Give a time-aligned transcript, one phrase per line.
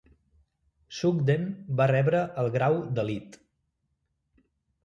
[0.99, 1.43] Sugden
[1.81, 3.39] va rebre el grau de Litt.